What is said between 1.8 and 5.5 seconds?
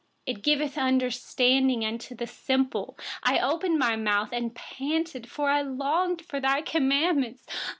to the simple. 131I opened my mouth wide and panted, for